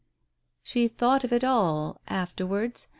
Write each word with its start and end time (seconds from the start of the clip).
She 0.63 0.87
thought 0.87 1.23
of 1.23 1.31
it 1.31 1.43
all— 1.43 2.01
afterwards 2.23 2.87